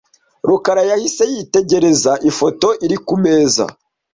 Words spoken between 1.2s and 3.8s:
yitegereza ifoto iri kumeza.